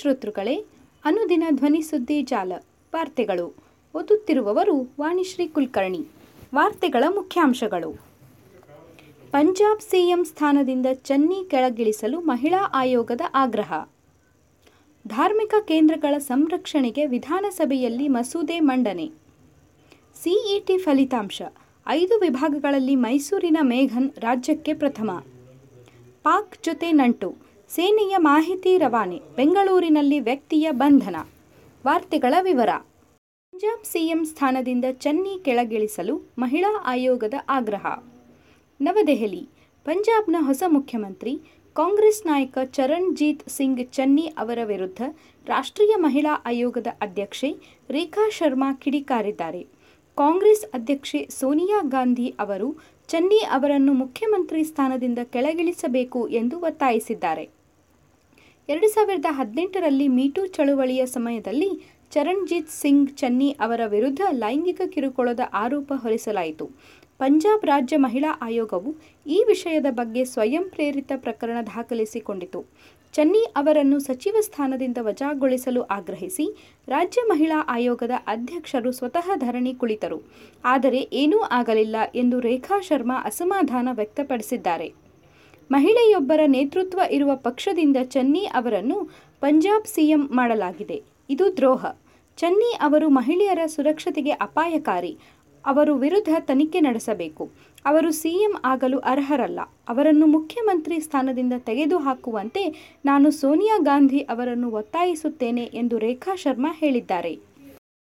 [0.00, 0.64] ಶ್ರೋತೃಗಳೇ,
[1.04, 2.52] ಅನುದಿನ ಧ್ವನಿ ಸುದ್ದಿ ಜಾಲ,
[2.94, 3.54] ವಾರ್ತೆಗಳು.
[3.94, 6.06] ಓದುತ್ತಿರುವವರು ವಾಣಿಶ್ರೀ ಕುಲಕರ್ಣಿ.
[6.54, 7.92] ವಾರ್ತೆಗಳ ಮುಖ್ಯಾಂಶಗಳು.
[9.30, 13.88] ಪಂಜಾಬ್ ಸಿಎಂ ಸ್ಥಾನದಿಂದ ಚನ್ನಿ ಕೆಳಗಿಳಿಸಲು ಮಹಿಳಾ ಆಯೋಗದ ಆಗ್ರಹ.
[15.08, 19.10] ಧಾರ್ಮಿಕ ಕೇಂದ್ರಗಳ ಸಂರಕ್ಷಣೆಗೆ ವಿಧಾನಸಭೆಯಲ್ಲಿ ಮಸೂದೆ ಮಂಡನೆ.
[20.22, 21.42] ಸಿಇಟಿ ಫಲಿತಾಂಶ.
[21.86, 25.22] ಐದು ವಿಭಾಗಗಳಲ್ಲಿ ಮೈಸೂರಿನ ಮೇಘನ್ ರಾಜ್ಯಕ್ಕೆ ಪ್ರಥಮ.
[26.22, 27.49] ಪಾಕ್ ಜೊತೆ ನಂಟು.
[27.70, 31.16] ಸೇನೆಯ ಮಾಹಿತಿ ರವಾನೆ, ಬೆಂಗಳೂರಿನಲ್ಲಿ ವ್ಯಕ್ತಿಯ ಬಂಧನ.
[31.86, 32.70] ವಾರ್ತೆಗಳ ವಿವರ.
[32.78, 37.86] ಪಂಜಾಬ್ ಸಿಎಂ ಸ್ಥಾನದಿಂದ ಚನ್ನಿ ಕೆಳಗಿಳಿಸಲು ಮಹಿಳಾ ಆಯೋಗದ ಆಗ್ರಹ.
[38.80, 39.48] ನವದೆಹಲಿ.
[39.84, 41.34] ಪಂಜಾಬ್ನ ಹೊಸ ಮುಖ್ಯಮಂತ್ರಿ,
[41.76, 45.02] ಕಾಂಗ್ರೆಸ್ ನಾಯಕ ಚರಣ್ಜೀತ್ ಸಿಂಗ್ ಚನ್ನಿ ಅವರ ವಿರುದ್ಧ
[45.46, 47.52] ರಾಷ್ಟ್ರೀಯ ಮಹಿಳಾ ಆಯೋಗದ ಅಧ್ಯಕ್ಷೆ
[47.90, 49.62] ರೇಖಾ ಶರ್ಮಾ ಕಿಡಿಕಾರಿದ್ದಾರೆ.
[50.18, 52.70] ಕಾಂಗ್ರೆಸ್ ಅಧ್ಯಕ್ಷೆ ಸೋನಿಯಾ ಗಾಂಧಿ ಅವರು
[53.08, 57.59] ಚನ್ನಿ ಅವರನ್ನು ಮುಖ್ಯಮಂತ್ರಿ ಸ್ಥಾನದಿಂದ ಕೆಳಗಿಳಿಸಬೇಕು ಎಂದು ಒತ್ತಾಯಿಸಿದ್ದಾರೆ.
[58.72, 61.68] ಎರಡು ಸಾವಿರದ ಹದಿನೆಂಟರಲ್ಲಿ ಮೀಟೂ ಚಳುವಳಿಯ ಸಮಯದಲ್ಲಿ
[62.12, 66.66] ಚರಣ್ಜೀತ್ ಸಿಂಗ್ ಚನ್ನಿ ಅವರ ವಿರುದ್ಧ ಲೈಂಗಿಕ ಕಿರುಕುಳದ ಆರೋಪ ಹೊರಿಸಲಾಯಿತು.
[67.20, 68.90] ಪಂಜಾಬ್ ರಾಜ್ಯ ಮಹಿಳಾ ಆಯೋಗವು
[69.26, 72.60] ಈ ವಿಷಯದ ಬಗ್ಗೆ ಸ್ವಯಂ ಪ್ರೇರಿತ ಪ್ರಕರಣ ದಾಖಲಿಸಿಕೊಂಡಿತು.
[73.14, 76.48] ಚನ್ನಿ ಅವರನ್ನು ಸಚಿವ ಸ್ಥಾನದಿಂದ ವಜಾಗೊಳಿಸಲು ಆಗ್ರಹಿಸಿ
[76.88, 80.20] ರಾಜ್ಯ ಮಹಿಳಾ ಆಯೋಗದ ಅಧ್ಯಕ್ಷರು ಸ್ವತಃ ಧರಣಿ ಕುಳಿತರು.
[80.64, 84.90] ಆದರೆ ಏನೂ ಆಗಲಿಲ್ಲ ಎಂದು ರೇಖಾ ಶರ್ಮಾ ಅಸಮಾಧಾನ ವ್ಯಕ್ತಪಡಿಸಿದ್ದಾರೆ.
[85.70, 91.02] ಮಹಿಳೆಯೊಬ್ಬರ ನೇತೃತ್ವ ಇರುವ ಪಕ್ಷದಿಂದ ಚನ್ನಿ ಅವರನ್ನು ಪಂಜಾಬ್ ಸಿಎಂ ಮಾಡಲಾಗಿದೆ.
[91.30, 91.86] ಇದು ದ್ರೋಹ.
[92.36, 95.16] ಚನ್ನಿ ಅವರು ಮಹಿಳೆಯರ ಸುರಕ್ಷತೆಗೆ ಅಪಾಯಕಾರಿ.
[95.66, 97.50] ಅವರು ವಿರುದ್ಧ ತನಿಖೆ ನಡೆಸಬೇಕು.
[97.86, 99.60] ಅವರು ಸಿಎಂ ಆಗಲು ಅರ್ಹರಲ್ಲ.
[99.88, 107.34] ಅವರನ್ನು ಮುಖ್ಯಮಂತ್ರಿ ಸ್ಥಾನದಿಂದ ತೆಗೆದುಹಾಕುವಂತೆ ನಾನು ಸೋನಿಯಾ ಗಾಂಧಿ ಅವರನ್ನು ಒತ್ತಾಯಿಸುತ್ತೇನೆ ಎಂದು ರೇಖಾ ಶರ್ಮಾ ಹೇಳಿದ್ದಾರೆ.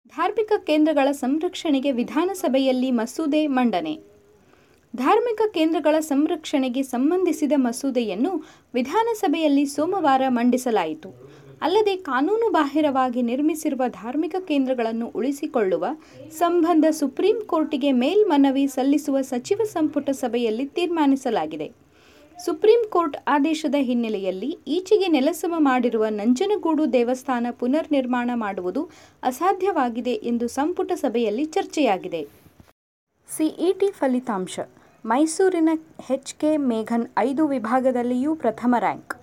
[0.07, 4.10] ಧಾರ್ಮಿಕ ಕೇಂದ್ರಗಳ ಸಂರಕ್ಷಣೆಗೆ ವಿಧಾನಸಭೆಯಲ್ಲಿ ಮಸೂದೆ ಮಂಡನೆ.
[4.93, 8.31] ಧಾರ್ಮಿಕ ಕೇಂದ್ರಗಳ ಸಂರಕ್ಷಣೆಗೆ ಸಂಬಂಧಿಸಿದ ಮಸೂದೆಯನ್ನು
[8.73, 11.09] ವಿಧಾನಸಭೆಯಲ್ಲಿ ಸೋಮವಾರ ಮಂಡಿಸಲಾಯಿತು.
[11.61, 15.85] ಅಲ್ಲದೆ ಕಾನೂನು ಬಾಹಿರವಾಗಿ ನಿರ್ಮಿಸಿರುವ ಧಾರ್ಮಿಕ ಕೇಂದ್ರಗಳನ್ನು ಉಳಿಸಿಕೊಳ್ಳುವ
[16.37, 21.67] ಸಂಬಂಧ ಸುಪ್ರೀಂ ಕೋರ್ಟಿಗೆ ಮೇಲ್ಮನವಿ ಸಲ್ಲಿಸುವ ಸಚಿವ ಸಂಪುಟ ಸಭೆಯಲ್ಲಿ ತೀರ್ಮಾನಿಸಲಾಗಿದೆ.
[22.45, 28.83] ಸುಪ್ರೀಂ ಕೋರ್ಟ್ ಆದೇಶದ ಹಿನ್ನೆಲೆಯಲ್ಲಿ ಈಚೆಗೆ ನೆಲಸಮ ಮಾಡಿರುವ ನಂಜನಗೂಡು ದೇವಸ್ಥಾನ ಪುನರ್ ನಿರ್ಮಾಣ ಮಾಡುವುದು
[29.23, 32.21] ಅಸಾಧ್ಯವಾಗಿದೆ ಎಂದು ಸಂಪುಟ ಸಭೆಯಲ್ಲಿ ಚರ್ಚೆಯಾಗಿದೆ.
[33.29, 34.59] ಸಿಇಟಿ ಫಲಿತಾಂಶ.
[35.05, 35.69] ಮೈಸೂರಿನ
[36.01, 39.13] ಹೆಚ್ ಎಚ್ಕೆ ಮೇಘನ್ ಐದು ವಿಭಾಗದಲ್ಲಿಯೂ ಪ್ರಥಮ ರ್ಯಾಂಕ್.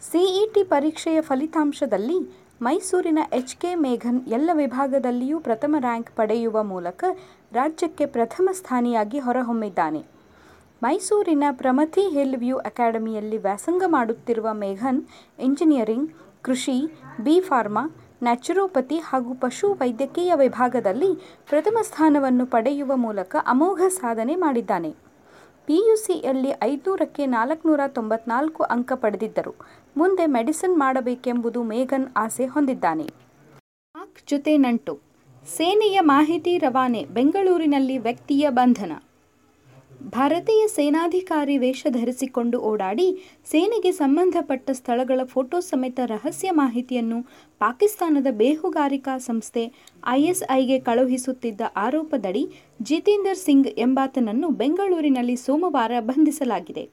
[0.00, 2.18] ಸಿಇಟಿ ಪರೀಕ್ಷೆಯ ಫಲಿತಾಂಶದಲ್ಲಿ
[2.62, 7.04] ಮೈಸೂರಿನ ಎಚ್ ಕೆ ಮೇಘನ್ ಎಲ್ಲ ವಿಭಾಗದಲ್ಲಿಯೂ ಪ್ರಥಮ ರ್ಯಾಂಕ್ ಪಡೆಯುವ ಮೂಲಕ
[7.52, 10.06] ರಾಜ್ಯಕ್ಕೆ ಪ್ರಥಮ ಸ್ಥಾನಿಯಾಗಿ ಹೊರಹೊಮ್ಮಿದ್ದಾನೆ.
[10.82, 15.04] ಮೈಸೂರಿನ ಪ್ರಮಥಿ ಹಿಲ್ ವ್ಯೂ ಅಕಾಡೆಮಿಯಲ್ಲಿ ವ್ಯಾಸಂಗ ಮಾಡುತ್ತಿರುವ ಮೇಘನ್
[15.38, 16.10] ಇಂಜಿನಿಯರಿಂಗ್,
[16.42, 16.80] ಕೃಷಿ,
[17.20, 21.14] ಬಿ ಫಾರ್ಮಾ ನ್ಯಾಚುರೋಪತಿ ಹಾಗೂ ಪಶು ವೈದ್ಯಕೀಯ ವಿಭಾಗದಲ್ಲಿ
[21.48, 24.90] ಪ್ರಥಮ ಸ್ಥಾನವನ್ನು ಪಡೆಯುವ ಮೂಲಕ ಅಮೋಘ ಸಾಧನೆ ಮಾಡಿದ್ದಾನೆ.
[25.66, 29.54] ಪಿಯುಸಿಯಲ್ಲಿ ಐದುನೂರಕ್ಕೆ ನಾಲ್ಕುನೂರ ತೊಂಬತ್ನಾಲ್ಕು ಅಂಕ ಪಡೆದಿದ್ದರು.
[29.96, 33.04] ಮುಂದೆ ಮೆಡಿಸಿನ್ ಮಾಡಬೇಕೆಂಬುದು ಮೇಘನ್ ಆಸೆ ಹೊಂದಿದ್ದಾನೆ.
[33.94, 35.00] ಪಾಕ್ ಜೊತೆ ನಂಟು.
[35.46, 38.92] ಸೇನೆಯ ಮಾಹಿತಿ ರವಾನೆ, ಬೆಂಗಳೂರಿನಲ್ಲಿ ವ್ಯಕ್ತಿಯ ಬಂಧನ.
[40.00, 43.06] ಭಾರತೀಯ ಸೇನಾಧಿಕಾರಿ ವೇಷ ಧರಿಸಿಕೊಂಡು ಓಡಾಡಿ
[43.46, 47.18] ಸೇನೆಗೆ ಸಂಬಂಧಪಟ್ಟ ಸ್ಥಳಗಳ ಫೋಟೋ ಸಮೇತ ರಹಸ್ಯ ಮಾಹಿತಿಯನ್ನು
[47.58, 49.72] ಪಾಕಿಸ್ತಾನದ ಬೇಹುಗಾರಿಕಾ ಸಂಸ್ಥೆ
[50.06, 52.44] ಐಎಸ್ಐಗೆ ಕಳುಹಿಸುತ್ತಿದ್ದ ಆರೋಪದಡಿ
[52.82, 56.84] ಜಿತೇಂದರ್ ಸಿಂಗ್ ಎಂಬಾತನನ್ನು ಬೆಂಗಳೂರಿನಲ್ಲಿ ಸೋಮವಾರ ಬಂಧಿಸಲಾಗಿದೆ.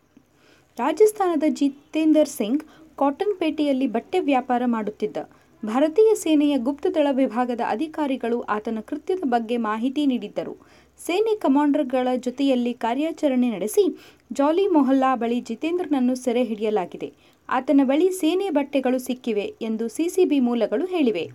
[0.80, 2.64] ರಾಜಸ್ಥಾನದ ಜಿತೇಂದರ್ ಸಿಂಗ್
[2.96, 5.18] ಕಾಟನ್ಪೇಟೆಯಲ್ಲಿ ಬಟ್ಟೆ ವ್ಯಾಪಾರ ಮಾಡುತ್ತಿದ್ದ.
[5.66, 10.85] ಭಾರತೀಯ ಸೇನೆಯ ಗುಪ್ತದಳ ವಿಭಾಗದ ಅಧಿಕಾರಿಗಳು ಆತನ ಕೃತ್ಯದ ಬಗ್ಗೆ ಮಾಹಿತಿ ನೀಡಿದ್ದರು.
[11.00, 13.98] ಸೇನೆ ಕಮಾಂಡರ್ಗಳ ಜೊತೆಯಲ್ಲಿ ಕಾರ್ಯಾಚರಣೆ ನಡೆಸಿ
[14.34, 17.14] ಜಾಲಿ ಮೊಹಲ್ಲಾ ಬಳಿ ಜಿತೇಂದ್ರನನ್ನು ಸೆರೆ ಹಿಡಿಯಲಾಗಿದೆ.
[17.50, 21.32] ಆತನ ಬಳಿ ಸೇನೆ ಬಟ್ಟೆಗಳು ಸಿಕ್ಕಿವೆ ಎಂದು ಸಿಸಿಬಿ ಮೂಲಗಳು ಹೇಳಿವೆ.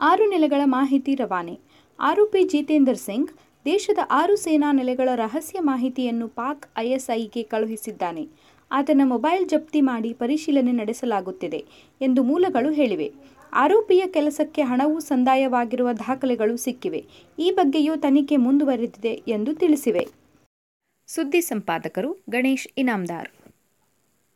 [0.00, 1.58] ಆರು ನೆಲೆಗಳ ಮಾಹಿತಿ ರವಾನೆ.
[2.00, 3.30] ಆರೋಪಿ ಜಿತೇಂದರ್ ಸಿಂಗ್
[3.64, 8.28] ದೇಶದ ಆರು ಸೇನಾ ನೆಲೆಗಳ ರಹಸ್ಯ ಮಾಹಿತಿಯನ್ನು ಪಾಕ್ ಐಎಸ್ಐಗೆ ಕಳುಹಿಸಿದ್ದಾನೆ.
[8.70, 11.64] ಆತನ ಮೊಬೈಲ್ ಜಪ್ತಿ ಮಾಡಿ ಪರಿಶೀಲನೆ ನಡೆಸಲಾಗುತ್ತಿದೆ
[12.00, 13.37] ಎಂದು ಮೂಲಗಳು ಹೇಳಿವೆ.
[13.52, 17.04] ಆರೋಪಿಯ ಕೆಲಸಕ್ಕೆ ಹಣವು ಸಂದಾಯವಾಗಿರುವ ದಾಖಲೆಗಳು ಸಿಕ್ಕಿವೆ.
[17.38, 20.08] ಈ ಬಗ್ಗೆಯೂ ತನಿಖೆ ಮುಂದುವರೆದಿದೆ ಎಂದು ತಿಳಿಸಿವೆ.
[21.06, 23.28] ಸುದ್ದಿ ಸಂಪಾದಕರು ಗಣೇಶ್ ಇನಾಮ್ದಾರ್.